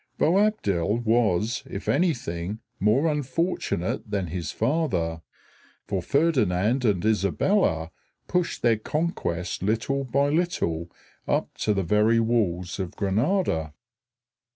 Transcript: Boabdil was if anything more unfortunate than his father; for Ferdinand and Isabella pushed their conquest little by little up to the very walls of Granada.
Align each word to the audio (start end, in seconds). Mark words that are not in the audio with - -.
Boabdil 0.17 0.97
was 1.05 1.61
if 1.69 1.87
anything 1.87 2.57
more 2.79 3.05
unfortunate 3.07 4.09
than 4.09 4.25
his 4.25 4.51
father; 4.51 5.21
for 5.87 6.01
Ferdinand 6.01 6.83
and 6.83 7.05
Isabella 7.05 7.91
pushed 8.27 8.63
their 8.63 8.77
conquest 8.79 9.61
little 9.61 10.03
by 10.03 10.29
little 10.29 10.89
up 11.27 11.53
to 11.59 11.75
the 11.75 11.83
very 11.83 12.19
walls 12.19 12.79
of 12.79 12.95
Granada. 12.95 13.75